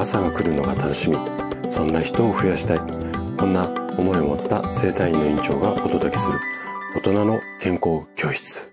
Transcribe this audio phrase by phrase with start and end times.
[0.00, 1.18] 朝が来るのが楽しみ。
[1.70, 2.78] そんな人を増やしたい。
[3.36, 3.68] こんな
[3.98, 6.40] 思いを持った生体院の院長がお届けする。
[6.96, 8.72] 大人の健康教室。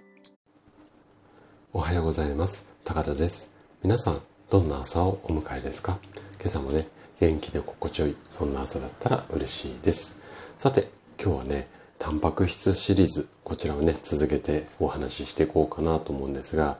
[1.73, 2.73] おはようございます。
[2.85, 3.53] 高田です。
[3.83, 5.99] 皆さんどんな朝をお迎えですか？
[6.39, 6.87] 今朝もね
[7.19, 10.21] 元気で心地よいそんな朝だったら嬉しいです。
[10.57, 10.87] さて
[11.21, 11.67] 今日はね
[11.99, 16.77] タンパク質シリーズこちらをね続けてお話ししていこうかなと思うんですが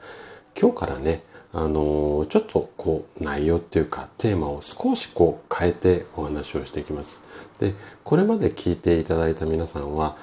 [0.58, 1.22] 今日からね
[1.58, 7.20] あの、ちょっとこう内容っていうかテーマを少しこう変えてお話をしていきます。
[7.60, 10.16] で、これまで聞いていただいた皆さんは、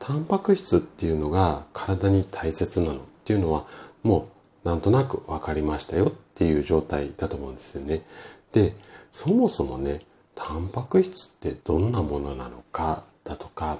[0.00, 3.66] タンパク質っていうのが体に大切なのっていうのは
[4.02, 4.30] も
[4.64, 8.02] うなんとなく分かりましたよっていう状態だと思うんですよね。
[8.50, 8.74] で、
[9.12, 10.00] そもそもね、
[10.34, 13.78] タンパク質ってどんなものなのかだとか、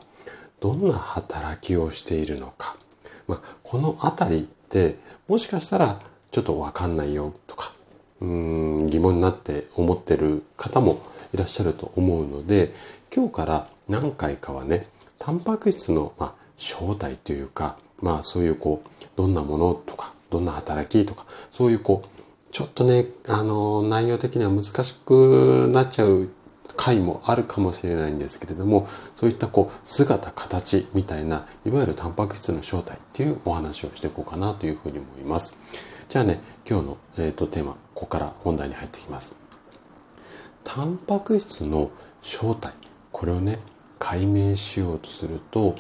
[0.61, 2.77] どんな働きをしているのか、
[3.27, 6.01] まあ、このあたりってもしかしたら
[6.31, 7.73] ちょっとわかんないよとか、
[8.21, 11.01] うん、疑問になって思ってる方も
[11.35, 12.73] いらっしゃると思うので、
[13.15, 14.85] 今日から何回かはね、
[15.19, 26.31] タンパク質の、まあ、正体というか、まあそういうこう、どんなものとか、どんな働きとか、そういうこう、ちょっとね、あの、内容的には難しくなっちゃう
[26.77, 35.57] 回もあるかもしれないんですけれども、そういったこう、姿、形みたいな、いわゆるタンパク質の正体っていうお話をしていこうかなというふうに思います。
[36.11, 39.37] じゃあね、今日の、えーと、テーマ、ここから本題に入ってきます。
[40.65, 42.73] タンパク質の正体、
[43.13, 43.61] これをね、
[44.01, 45.77] 解明しようとすると、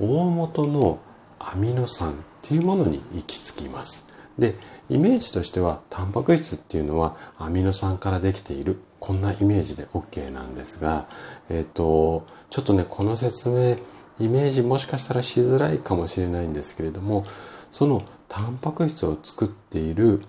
[0.00, 0.98] 大元の
[1.38, 4.04] アミノ酸っていうものに行き着きます。
[4.36, 4.56] で、
[4.88, 8.80] イメージとしては、タンパク質っていうのはアミノ酸からできている。
[8.98, 11.06] こんなイメージで OK なんですが、
[11.50, 13.76] えっ、ー、と、ちょっとね、この説明、
[14.20, 17.22] イメージもしかしたらしづらいかもしれないんですけれども、
[17.70, 20.20] そのタンパク質を作っている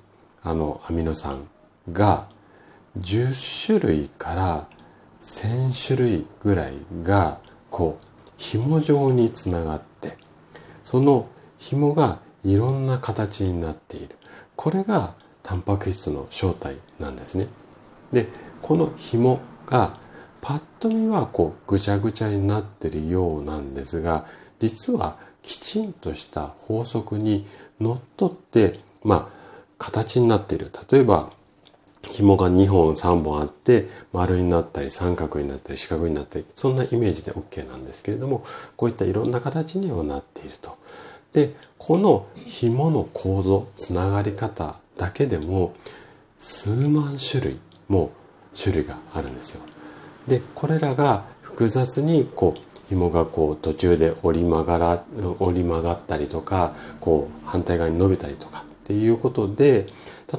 [0.41, 1.47] あのアミノ酸
[1.91, 2.27] が
[2.99, 4.67] 10種類から
[5.19, 6.73] 1000種類ぐらい
[7.03, 8.05] がこう
[8.37, 10.17] 紐状につながって
[10.83, 14.15] その紐がいろんな形になっている。
[14.55, 15.13] これが
[15.43, 17.47] タンパク質の正体なんですね。
[18.11, 18.27] で
[18.61, 19.93] この紐が
[20.41, 24.25] パッと見はこうぐちゃぐちゃになってるようなんですが
[24.59, 27.45] 実はきちんとした法則に
[27.79, 28.73] のっとって、
[29.03, 29.27] まあ、
[29.77, 30.71] 形になっている。
[30.91, 31.29] 例えば、
[32.03, 38.43] 紐が2本3本あって丸になったり三角になったり四角になったりそんなイメージで OK なんですけれども
[38.77, 40.77] こういったいろんな形にはなっていると。
[41.33, 45.73] でこの紐の構造つながり方だけでも
[46.37, 48.11] 数万種類も
[48.59, 49.61] 種類があるんですよ。
[50.29, 55.03] でこれらが複雑にこう紐がこう途中で折り曲がら
[55.39, 59.85] 折り曲がったりとかこう反対側に伸びたりとかっていうことで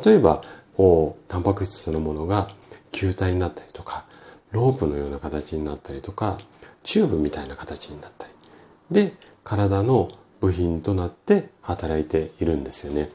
[0.05, 0.41] 例えば
[0.75, 2.49] こうタンパク質そのものが
[2.91, 4.07] 球体になったりとか
[4.51, 6.39] ロープのような形になったりとか
[6.83, 8.33] チューブみたいな形になったり
[8.91, 9.13] で
[9.45, 13.09] 体の部品となって働いているんですよね。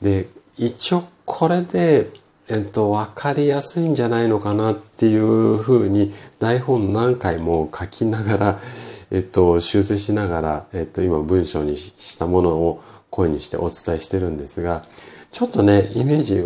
[0.00, 2.08] で一応これで
[2.48, 8.58] えっと、わかりやすいんじゃないのかなっていうふうに台本何回も書きながら、
[9.10, 12.80] えっと、修正しながら、えっと、今文章にしたものを
[13.10, 14.84] 声にしてお伝えしてるんですが、
[15.32, 16.40] ちょっとね、イメージ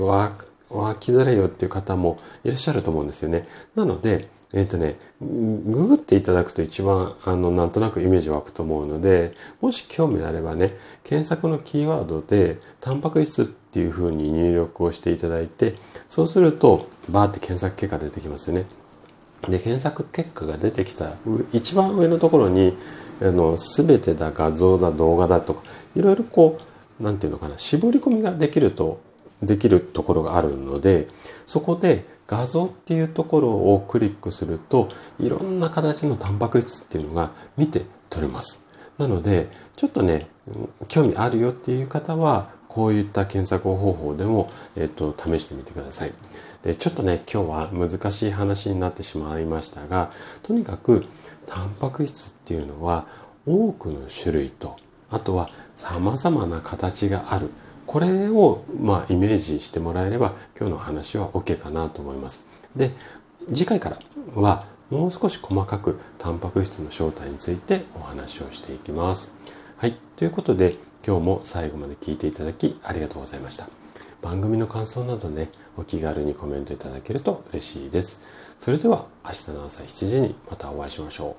[0.70, 3.46] 湧きづらいよっていう方もいらっしゃると思うんですよね。
[3.74, 10.70] なので、えっ、ー、とね、ググっていただくと一番、あの、なんとなくイメージ湧くと思うので、もし興味あればね、
[11.04, 15.74] 検索のキーワードで、タンパク質っていう風に入力をしていただいて、
[16.08, 18.66] そうすると、バーって検索結果出てきますよね。
[19.48, 21.12] で、検索結果が出てきた、
[21.52, 22.76] 一番上のところに、
[23.22, 25.62] あの、すべてだ、画像だ、動画だとか、
[25.94, 26.58] いろいろこ
[27.00, 29.00] う、なんていうのかな、絞り込みができると、
[29.42, 31.08] できるところがあるので、
[31.46, 38.68] そこで画像っていうところをクリックするといろんな形のタンパク質っていうのが見て取れます。
[38.98, 40.28] なのでちょっとね
[40.88, 46.12] 興味あるよっていう方はこういった検索方法でも、えっと、試してみてください。
[46.62, 50.10] でちょっとね今日は難しい話になってしまいましたが
[50.42, 51.04] とにかく
[51.46, 53.06] タンパク質っていうのは
[53.46, 54.76] 多くの種類と
[55.10, 57.50] あとは様々な形がある
[57.90, 62.44] これをまあイメージしてもらえれば今日の話は OK かなと思います。
[62.76, 62.92] で、
[63.48, 63.98] 次回から
[64.36, 69.32] はもう少し細かくタンパク質の正体についてお話をしていきます。
[69.76, 69.96] はい。
[70.14, 73.66] ということで今日も最後まで聞いていただきありがとうございました。
[74.22, 78.20] 番組の感想などね、お気軽にコメントいただけると嬉しいです。
[78.60, 81.34] それでは明日の朝7時にまたお会いしましょう。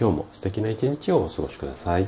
[0.00, 2.06] 今日も素敵な一日をお過ごしください。